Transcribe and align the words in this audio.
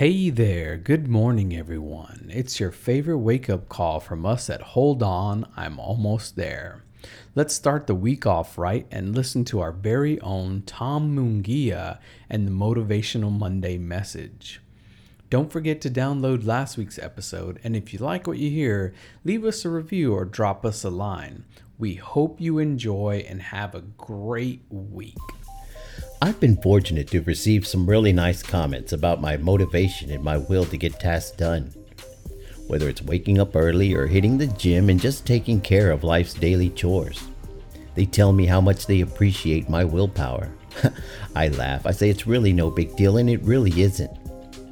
Hey 0.00 0.30
there, 0.30 0.78
good 0.78 1.08
morning, 1.08 1.54
everyone. 1.54 2.30
It's 2.32 2.58
your 2.58 2.70
favorite 2.70 3.18
wake 3.18 3.50
up 3.50 3.68
call 3.68 4.00
from 4.00 4.24
us 4.24 4.48
at 4.48 4.62
Hold 4.72 5.02
On, 5.02 5.46
I'm 5.58 5.78
Almost 5.78 6.36
There. 6.36 6.84
Let's 7.34 7.52
start 7.52 7.86
the 7.86 7.94
week 7.94 8.24
off 8.24 8.56
right 8.56 8.86
and 8.90 9.14
listen 9.14 9.44
to 9.44 9.60
our 9.60 9.72
very 9.72 10.18
own 10.22 10.62
Tom 10.64 11.14
Mungia 11.14 11.98
and 12.30 12.48
the 12.48 12.50
Motivational 12.50 13.30
Monday 13.30 13.76
message. 13.76 14.62
Don't 15.28 15.52
forget 15.52 15.82
to 15.82 15.90
download 15.90 16.46
last 16.46 16.78
week's 16.78 16.98
episode, 16.98 17.60
and 17.62 17.76
if 17.76 17.92
you 17.92 17.98
like 17.98 18.26
what 18.26 18.38
you 18.38 18.48
hear, 18.48 18.94
leave 19.22 19.44
us 19.44 19.66
a 19.66 19.68
review 19.68 20.14
or 20.14 20.24
drop 20.24 20.64
us 20.64 20.82
a 20.82 20.88
line. 20.88 21.44
We 21.78 21.96
hope 21.96 22.40
you 22.40 22.56
enjoy 22.56 23.26
and 23.28 23.42
have 23.42 23.74
a 23.74 23.82
great 23.82 24.62
week. 24.70 25.18
I've 26.22 26.38
been 26.38 26.60
fortunate 26.60 27.08
to 27.08 27.22
receive 27.22 27.66
some 27.66 27.88
really 27.88 28.12
nice 28.12 28.42
comments 28.42 28.92
about 28.92 29.22
my 29.22 29.38
motivation 29.38 30.10
and 30.10 30.22
my 30.22 30.36
will 30.36 30.66
to 30.66 30.76
get 30.76 31.00
tasks 31.00 31.34
done. 31.34 31.72
Whether 32.66 32.90
it's 32.90 33.00
waking 33.00 33.40
up 33.40 33.56
early 33.56 33.94
or 33.94 34.06
hitting 34.06 34.36
the 34.36 34.48
gym 34.48 34.90
and 34.90 35.00
just 35.00 35.26
taking 35.26 35.62
care 35.62 35.90
of 35.90 36.04
life's 36.04 36.34
daily 36.34 36.68
chores. 36.68 37.22
They 37.94 38.04
tell 38.04 38.34
me 38.34 38.44
how 38.44 38.60
much 38.60 38.86
they 38.86 39.00
appreciate 39.00 39.70
my 39.70 39.82
willpower. 39.82 40.50
I 41.34 41.48
laugh. 41.48 41.86
I 41.86 41.92
say 41.92 42.10
it's 42.10 42.26
really 42.26 42.52
no 42.52 42.70
big 42.70 42.94
deal, 42.96 43.16
and 43.16 43.30
it 43.30 43.42
really 43.42 43.80
isn't. 43.80 44.14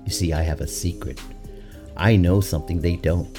You 0.04 0.10
see, 0.10 0.34
I 0.34 0.42
have 0.42 0.60
a 0.60 0.68
secret. 0.68 1.18
I 1.96 2.14
know 2.14 2.42
something 2.42 2.78
they 2.78 2.96
don't. 2.96 3.38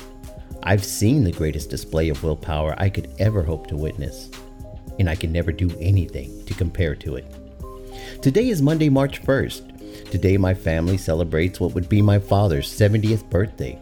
I've 0.63 0.83
seen 0.83 1.23
the 1.23 1.31
greatest 1.31 1.69
display 1.69 2.09
of 2.09 2.23
willpower 2.23 2.73
I 2.79 2.89
could 2.89 3.13
ever 3.19 3.43
hope 3.43 3.67
to 3.67 3.77
witness, 3.77 4.31
and 4.97 5.07
I 5.07 5.15
can 5.15 5.31
never 5.31 5.51
do 5.51 5.69
anything 5.79 6.43
to 6.47 6.55
compare 6.55 6.95
to 6.95 7.15
it. 7.15 7.48
Today 8.17 8.49
is 8.49 8.61
Monday, 8.61 8.89
March 8.89 9.21
1st. 9.23 10.11
Today, 10.11 10.35
my 10.35 10.53
family 10.53 10.97
celebrates 10.97 11.61
what 11.61 11.73
would 11.73 11.87
be 11.87 12.01
my 12.01 12.19
father's 12.19 12.67
70th 12.67 13.29
birthday. 13.29 13.79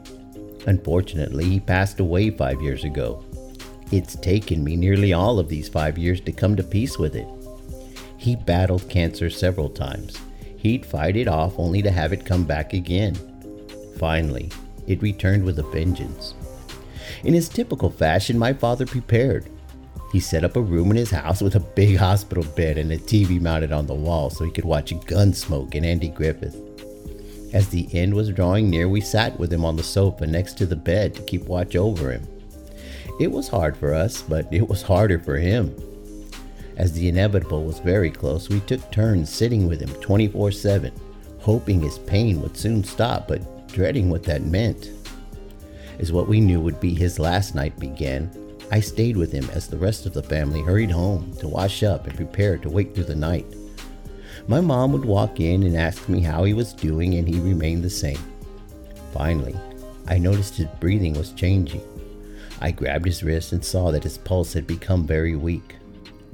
Unfortunately, 0.68 1.46
he 1.46 1.60
passed 1.60 2.00
away 2.00 2.30
five 2.30 2.62
years 2.62 2.84
ago. 2.84 3.26
It's 3.92 4.16
taken 4.18 4.64
me 4.64 4.76
nearly 4.76 5.12
all 5.12 5.40
of 5.40 5.50
these 5.50 5.68
five 5.68 5.98
years 5.98 6.22
to 6.22 6.32
come 6.32 6.56
to 6.56 6.62
peace 6.62 7.00
with 7.00 7.16
it. 7.16 7.28
He 8.18 8.36
battled 8.36 8.88
cancer 8.90 9.32
several 9.32 9.70
times. 9.70 10.20
He'd 10.58 10.86
fight 10.86 11.16
it 11.16 11.28
off 11.28 11.58
only 11.58 11.82
to 11.82 11.90
have 11.90 12.14
it 12.14 12.24
come 12.24 12.44
back 12.44 12.74
again. 12.74 13.16
Finally, 13.98 14.52
it 14.86 15.02
returned 15.02 15.46
with 15.46 15.58
a 15.58 15.64
vengeance. 15.64 16.36
In 17.24 17.34
his 17.34 17.50
typical 17.50 17.90
fashion, 17.90 18.38
my 18.38 18.54
father 18.54 18.86
prepared. 18.86 19.50
He 20.12 20.20
set 20.20 20.44
up 20.44 20.56
a 20.56 20.62
room 20.62 20.92
in 20.92 20.98
his 20.98 21.12
house 21.12 21.42
with 21.42 21.56
a 21.56 21.60
big 21.60 21.98
hospital 21.98 22.44
bed 22.44 22.78
and 22.78 22.92
a 22.92 22.98
TV 22.98 23.42
mounted 23.42 23.72
on 23.72 23.88
the 23.88 23.94
wall 23.94 24.30
so 24.30 24.46
he 24.46 24.52
could 24.52 24.66
watch 24.66 24.94
Gunsmoke 24.94 25.76
and 25.76 25.86
Andy 25.86 26.10
Griffith. 26.10 26.56
As 27.54 27.70
the 27.70 27.88
end 27.94 28.14
was 28.14 28.30
drawing 28.30 28.70
near, 28.70 28.90
we 28.90 29.02
sat 29.02 29.40
with 29.40 29.52
him 29.52 29.64
on 29.64 29.76
the 29.76 29.84
sofa 29.84 30.28
next 30.28 30.58
to 30.58 30.66
the 30.66 30.76
bed 30.76 31.16
to 31.16 31.22
keep 31.24 31.46
watch 31.46 31.76
over 31.76 32.12
him. 32.12 32.28
It 33.20 33.32
was 33.32 33.48
hard 33.48 33.76
for 33.76 33.94
us, 33.94 34.22
but 34.22 34.52
it 34.54 34.68
was 34.68 34.82
harder 34.82 35.18
for 35.18 35.38
him. 35.38 35.76
As 36.76 36.94
the 36.94 37.08
inevitable 37.08 37.64
was 37.64 37.80
very 37.80 38.12
close, 38.12 38.50
we 38.50 38.60
took 38.62 38.92
turns 38.92 39.34
sitting 39.34 39.68
with 39.68 39.82
him 39.82 39.94
24 40.02 40.52
7, 40.52 40.92
hoping 41.40 41.82
his 41.82 41.98
pain 42.00 42.42
would 42.42 42.56
soon 42.56 42.84
stop, 42.84 43.28
but 43.28 43.68
dreading 43.68 44.10
what 44.10 44.24
that 44.24 44.44
meant. 44.44 44.92
As 46.00 46.12
what 46.12 46.28
we 46.28 46.40
knew 46.40 46.60
would 46.60 46.80
be 46.80 46.94
his 46.94 47.18
last 47.18 47.56
night 47.56 47.80
began, 47.80 48.30
I 48.70 48.82
stayed 48.82 49.16
with 49.16 49.32
him 49.32 49.50
as 49.52 49.68
the 49.68 49.78
rest 49.78 50.06
of 50.06 50.14
the 50.14 50.24
family 50.24 50.62
hurried 50.62 50.92
home 50.92 51.34
to 51.40 51.48
wash 51.48 51.84
up 51.84 52.06
and 52.06 52.16
prepare 52.16 52.58
to 52.58 52.70
wait 52.70 52.94
through 52.94 53.06
the 53.06 53.16
night. 53.16 53.46
My 54.48 54.60
mom 54.62 54.92
would 54.92 55.06
walk 55.06 55.40
in 55.40 55.64
and 55.64 55.76
ask 55.76 56.08
me 56.10 56.22
how 56.22 56.44
he 56.44 56.54
was 56.54 56.74
doing, 56.74 57.16
and 57.16 57.28
he 57.28 57.40
remained 57.40 57.84
the 57.84 57.90
same. 57.90 58.20
Finally, 59.14 59.56
I 60.08 60.18
noticed 60.18 60.56
his 60.56 60.68
breathing 60.80 61.14
was 61.14 61.32
changing. 61.32 61.82
I 62.60 62.72
grabbed 62.72 63.06
his 63.06 63.24
wrist 63.24 63.52
and 63.52 63.64
saw 63.64 63.92
that 63.92 64.04
his 64.04 64.18
pulse 64.18 64.54
had 64.54 64.68
become 64.68 65.06
very 65.06 65.36
weak. 65.36 65.76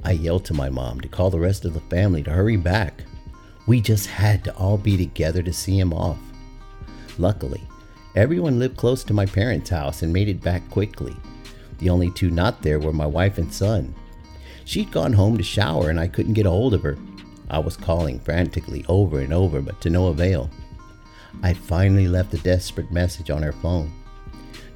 I 0.04 0.12
yelled 0.12 0.44
to 0.46 0.54
my 0.54 0.68
mom 0.68 1.00
to 1.00 1.08
call 1.08 1.30
the 1.30 1.40
rest 1.40 1.64
of 1.64 1.74
the 1.74 1.80
family 1.80 2.22
to 2.24 2.30
hurry 2.30 2.56
back. 2.56 3.04
We 3.66 3.80
just 3.80 4.06
had 4.06 4.44
to 4.44 4.54
all 4.56 4.76
be 4.76 4.96
together 4.96 5.42
to 5.42 5.52
see 5.52 5.78
him 5.78 5.92
off. 5.92 6.18
Luckily, 7.18 7.62
everyone 8.14 8.58
lived 8.58 8.76
close 8.76 9.04
to 9.04 9.14
my 9.14 9.24
parents' 9.24 9.70
house 9.70 10.02
and 10.02 10.12
made 10.12 10.28
it 10.28 10.42
back 10.42 10.68
quickly. 10.70 11.16
The 11.78 11.90
only 11.90 12.10
two 12.10 12.30
not 12.30 12.62
there 12.62 12.78
were 12.78 12.92
my 12.92 13.06
wife 13.06 13.38
and 13.38 13.52
son. 13.52 13.94
She'd 14.64 14.90
gone 14.90 15.12
home 15.12 15.36
to 15.36 15.42
shower 15.42 15.90
and 15.90 16.00
I 16.00 16.08
couldn't 16.08 16.34
get 16.34 16.46
a 16.46 16.50
hold 16.50 16.74
of 16.74 16.82
her. 16.82 16.96
I 17.50 17.58
was 17.58 17.76
calling 17.76 18.18
frantically 18.18 18.84
over 18.88 19.20
and 19.20 19.32
over, 19.32 19.60
but 19.60 19.80
to 19.82 19.90
no 19.90 20.06
avail. 20.06 20.50
I 21.42 21.52
finally 21.52 22.08
left 22.08 22.34
a 22.34 22.38
desperate 22.38 22.90
message 22.90 23.30
on 23.30 23.42
her 23.42 23.52
phone. 23.52 23.92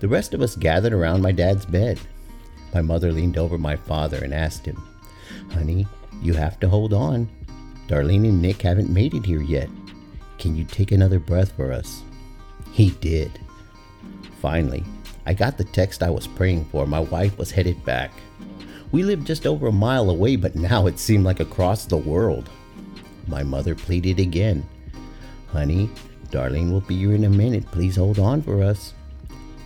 The 0.00 0.08
rest 0.08 0.34
of 0.34 0.42
us 0.42 0.56
gathered 0.56 0.92
around 0.92 1.22
my 1.22 1.32
dad's 1.32 1.66
bed. 1.66 1.98
My 2.74 2.82
mother 2.82 3.12
leaned 3.12 3.38
over 3.38 3.56
my 3.58 3.76
father 3.76 4.22
and 4.22 4.34
asked 4.34 4.66
him, 4.66 4.80
Honey, 5.52 5.86
you 6.22 6.34
have 6.34 6.60
to 6.60 6.68
hold 6.68 6.92
on. 6.92 7.28
Darlene 7.86 8.28
and 8.28 8.42
Nick 8.42 8.62
haven't 8.62 8.90
made 8.90 9.14
it 9.14 9.24
here 9.24 9.40
yet. 9.40 9.70
Can 10.38 10.54
you 10.54 10.64
take 10.64 10.92
another 10.92 11.18
breath 11.18 11.52
for 11.52 11.72
us? 11.72 12.02
He 12.72 12.90
did. 12.90 13.40
Finally, 14.40 14.84
I 15.28 15.34
got 15.34 15.58
the 15.58 15.64
text 15.64 16.02
I 16.02 16.08
was 16.08 16.26
praying 16.26 16.64
for. 16.64 16.86
My 16.86 17.00
wife 17.00 17.36
was 17.36 17.50
headed 17.50 17.84
back. 17.84 18.12
We 18.92 19.02
lived 19.02 19.26
just 19.26 19.46
over 19.46 19.66
a 19.66 19.72
mile 19.72 20.08
away, 20.08 20.36
but 20.36 20.56
now 20.56 20.86
it 20.86 20.98
seemed 20.98 21.24
like 21.24 21.38
across 21.38 21.84
the 21.84 21.98
world. 21.98 22.48
My 23.26 23.42
mother 23.42 23.74
pleaded 23.74 24.20
again. 24.20 24.66
Honey, 25.48 25.90
Darlene 26.30 26.72
will 26.72 26.80
be 26.80 26.96
here 26.96 27.12
in 27.12 27.24
a 27.24 27.28
minute. 27.28 27.70
Please 27.70 27.96
hold 27.96 28.18
on 28.18 28.40
for 28.40 28.62
us. 28.62 28.94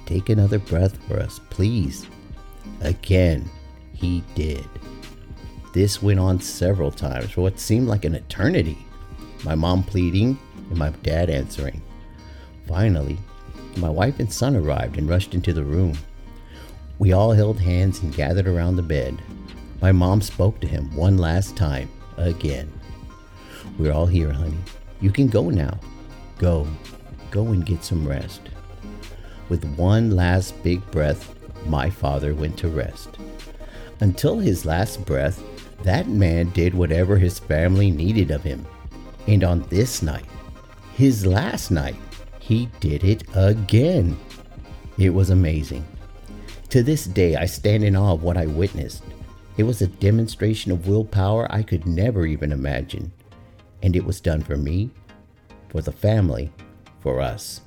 Take 0.05 0.31
another 0.31 0.59
breath 0.59 0.99
for 1.07 1.21
us, 1.21 1.41
please. 1.49 2.09
Again, 2.81 3.49
he 3.93 4.25
did. 4.35 4.69
This 5.73 6.03
went 6.03 6.19
on 6.19 6.41
several 6.41 6.91
times 6.91 7.31
for 7.31 7.43
what 7.43 7.61
seemed 7.61 7.87
like 7.87 8.05
an 8.05 8.17
eternity. 8.17 8.79
My 9.45 9.55
mom 9.55 9.85
pleading 9.85 10.37
and 10.71 10.77
my 10.77 10.91
dad 11.05 11.31
answering. 11.31 11.83
Finally, 12.67 13.17
my 13.77 13.89
wife 13.89 14.19
and 14.21 14.33
son 14.33 14.57
arrived 14.57 14.99
and 14.99 15.09
rushed 15.09 15.35
into 15.35 15.53
the 15.53 15.65
room. 15.65 15.97
We 16.99 17.13
all 17.13 17.33
held 17.33 17.61
hands 17.61 18.01
and 18.01 18.15
gathered 18.15 18.47
around 18.47 18.77
the 18.77 18.83
bed. 18.83 19.21
My 19.81 19.93
mom 19.93 20.21
spoke 20.23 20.61
to 20.61 20.67
him 20.67 20.95
one 20.95 21.19
last 21.19 21.57
time, 21.57 21.91
again. 22.17 22.73
We're 23.79 23.93
all 23.93 24.07
here, 24.07 24.33
honey. 24.33 24.59
You 25.01 25.11
can 25.11 25.27
go 25.29 25.51
now. 25.51 25.79
Go. 26.39 26.69
Go 27.31 27.47
and 27.47 27.67
get 27.67 27.83
some 27.83 28.07
rest. 28.07 28.43
With 29.49 29.65
one 29.77 30.11
last 30.13 30.63
big 30.63 30.89
breath, 30.91 31.35
my 31.67 31.91
father 31.91 32.35
went 32.35 32.57
to 32.59 32.69
rest. 32.69 33.19
Until 34.01 34.39
his 34.39 34.65
last 34.65 35.05
breath, 35.05 35.43
that 35.83 36.09
man 36.09 36.51
did 36.51 36.75
whatever 36.75 37.17
his 37.19 37.39
family 37.39 37.91
needed 37.91 38.31
of 38.31 38.43
him. 38.43 38.67
And 39.27 39.43
on 39.45 39.63
this 39.69 40.03
night, 40.03 40.27
his 40.95 41.27
last 41.27 41.71
night, 41.71 41.97
he 42.43 42.67
did 42.81 43.05
it 43.05 43.23
again. 43.37 44.19
It 44.99 45.11
was 45.11 45.31
amazing. 45.31 45.87
To 46.71 46.83
this 46.83 47.05
day, 47.05 47.37
I 47.37 47.47
stand 47.47 47.85
in 47.85 47.95
awe 47.95 48.15
of 48.15 48.25
what 48.25 48.37
I 48.37 48.47
witnessed. 48.47 49.05
It 49.57 49.63
was 49.63 49.81
a 49.81 49.87
demonstration 49.87 50.73
of 50.73 50.89
willpower 50.89 51.47
I 51.51 51.63
could 51.63 51.87
never 51.87 52.27
even 52.27 52.51
imagine. 52.51 53.13
And 53.85 53.95
it 53.95 54.05
was 54.05 54.21
done 54.21 54.43
for 54.43 54.57
me, 54.57 54.91
for 55.69 55.83
the 55.83 55.93
family, 55.93 56.53
for 57.01 57.21
us. 57.21 57.61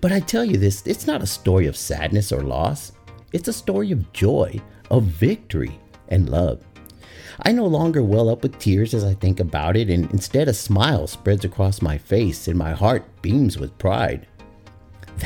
But 0.00 0.10
I 0.10 0.18
tell 0.18 0.44
you 0.44 0.56
this, 0.56 0.84
it's 0.84 1.06
not 1.06 1.22
a 1.22 1.26
story 1.26 1.68
of 1.68 1.76
sadness 1.76 2.32
or 2.32 2.42
loss. 2.42 2.90
It's 3.32 3.48
a 3.48 3.52
story 3.52 3.92
of 3.92 4.12
joy, 4.12 4.60
of 4.90 5.04
victory, 5.04 5.78
and 6.08 6.28
love. 6.28 6.60
I 7.42 7.52
no 7.52 7.66
longer 7.66 8.02
well 8.02 8.28
up 8.28 8.42
with 8.42 8.58
tears 8.58 8.94
as 8.94 9.04
I 9.04 9.14
think 9.14 9.40
about 9.40 9.76
it, 9.76 9.90
and 9.90 10.10
instead 10.10 10.48
a 10.48 10.54
smile 10.54 11.06
spreads 11.06 11.44
across 11.44 11.82
my 11.82 11.98
face 11.98 12.48
and 12.48 12.58
my 12.58 12.72
heart 12.72 13.04
beams 13.22 13.58
with 13.58 13.76
pride. 13.78 14.26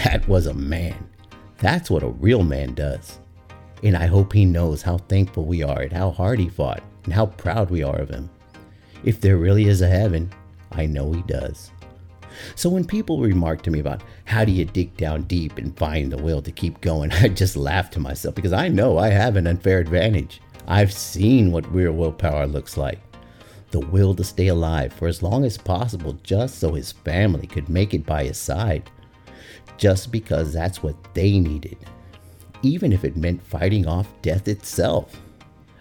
That 0.05 0.27
was 0.29 0.47
a 0.47 0.55
man. 0.55 1.09
That's 1.59 1.91
what 1.91 2.03
a 2.03 2.09
real 2.09 2.43
man 2.43 2.75
does. 2.75 3.19
And 3.83 3.97
I 3.97 4.07
hope 4.07 4.33
he 4.33 4.45
knows 4.45 4.83
how 4.83 4.99
thankful 4.99 5.45
we 5.45 5.63
are 5.63 5.83
and 5.83 5.93
how 5.93 6.11
hard 6.11 6.39
he 6.39 6.49
fought 6.49 6.83
and 7.05 7.13
how 7.13 7.27
proud 7.27 7.71
we 7.71 7.83
are 7.83 7.99
of 7.99 8.11
him. 8.11 8.29
If 9.05 9.21
there 9.21 9.37
really 9.37 9.69
is 9.69 9.81
a 9.81 9.89
heaven, 9.89 10.31
I 10.73 10.87
know 10.87 11.13
he 11.13 11.23
does. 11.23 11.71
So 12.55 12.69
when 12.69 12.85
people 12.85 13.21
remark 13.21 13.63
to 13.63 13.71
me 13.71 13.81
about 13.81 14.03
how 14.25 14.45
do 14.45 14.53
you 14.53 14.65
dig 14.65 14.97
down 14.97 15.23
deep 15.23 15.59
and 15.59 15.77
find 15.77 16.13
the 16.13 16.23
will 16.23 16.43
to 16.43 16.53
keep 16.53 16.81
going, 16.81 17.13
I 17.13 17.29
just 17.29 17.57
laugh 17.57 17.91
to 17.91 18.01
myself 18.01 18.35
because 18.35 18.53
I 18.53 18.69
know 18.69 18.99
I 18.99 19.09
have 19.09 19.37
an 19.37 19.47
unfair 19.47 19.79
advantage. 19.79 20.41
I've 20.67 20.93
seen 20.93 21.53
what 21.53 21.73
real 21.73 21.93
willpower 21.93 22.47
looks 22.47 22.77
like. 22.77 22.99
The 23.71 23.81
will 23.81 24.15
to 24.17 24.25
stay 24.25 24.49
alive 24.49 24.93
for 24.93 25.07
as 25.09 25.23
long 25.23 25.45
as 25.45 25.57
possible 25.57 26.15
just 26.23 26.59
so 26.59 26.73
his 26.73 26.93
family 26.93 27.47
could 27.47 27.69
make 27.69 27.95
it 27.95 28.05
by 28.05 28.25
his 28.25 28.39
side. 28.39 28.91
Just 29.77 30.11
because 30.11 30.53
that's 30.53 30.83
what 30.83 31.15
they 31.15 31.39
needed. 31.39 31.79
Even 32.63 32.93
if 32.93 33.05
it 33.05 33.17
meant 33.17 33.43
fighting 33.43 33.87
off 33.87 34.09
death 34.23 34.49
itself. 34.49 35.21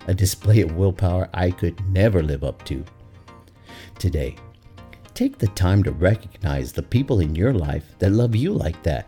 A 0.07 0.13
display 0.13 0.61
of 0.61 0.75
willpower 0.75 1.29
I 1.33 1.51
could 1.51 1.83
never 1.89 2.23
live 2.23 2.43
up 2.43 2.63
to. 2.65 2.83
Today, 3.97 4.35
Take 5.19 5.37
the 5.37 5.47
time 5.47 5.83
to 5.83 5.91
recognize 5.91 6.71
the 6.71 6.81
people 6.81 7.19
in 7.19 7.35
your 7.35 7.53
life 7.53 7.83
that 7.99 8.13
love 8.13 8.37
you 8.37 8.53
like 8.53 8.81
that. 8.83 9.05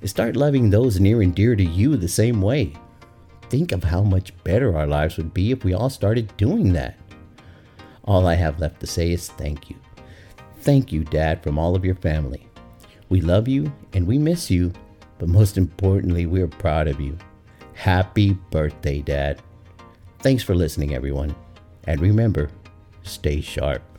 And 0.00 0.08
start 0.08 0.34
loving 0.34 0.70
those 0.70 0.98
near 0.98 1.20
and 1.20 1.34
dear 1.34 1.54
to 1.54 1.62
you 1.62 1.98
the 1.98 2.08
same 2.08 2.40
way. 2.40 2.72
Think 3.52 3.72
of 3.72 3.84
how 3.84 4.00
much 4.00 4.32
better 4.44 4.74
our 4.74 4.86
lives 4.86 5.18
would 5.18 5.34
be 5.34 5.50
if 5.50 5.62
we 5.62 5.74
all 5.74 5.90
started 5.90 6.34
doing 6.38 6.72
that. 6.72 6.98
All 8.04 8.26
I 8.26 8.32
have 8.32 8.58
left 8.58 8.80
to 8.80 8.86
say 8.86 9.12
is 9.12 9.28
thank 9.28 9.68
you. 9.68 9.76
Thank 10.60 10.90
you, 10.90 11.04
Dad, 11.04 11.42
from 11.42 11.58
all 11.58 11.76
of 11.76 11.84
your 11.84 11.96
family. 11.96 12.48
We 13.10 13.20
love 13.20 13.48
you 13.48 13.70
and 13.92 14.06
we 14.06 14.16
miss 14.16 14.50
you, 14.50 14.72
but 15.18 15.28
most 15.28 15.58
importantly, 15.58 16.24
we're 16.24 16.48
proud 16.48 16.88
of 16.88 16.98
you. 16.98 17.18
Happy 17.74 18.32
birthday, 18.50 19.02
Dad. 19.02 19.42
Thanks 20.20 20.42
for 20.42 20.54
listening, 20.54 20.94
everyone. 20.94 21.34
And 21.84 22.00
remember, 22.00 22.48
stay 23.02 23.42
sharp. 23.42 23.91